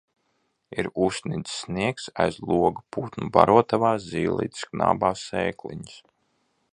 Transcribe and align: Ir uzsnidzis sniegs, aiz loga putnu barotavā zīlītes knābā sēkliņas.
Ir 0.83 0.87
uzsnidzis 1.07 1.57
sniegs, 1.65 2.07
aiz 2.23 2.39
loga 2.53 2.81
putnu 2.97 3.29
barotavā 3.37 3.93
zīlītes 4.09 4.67
knābā 4.73 5.13
sēkliņas. 5.25 6.05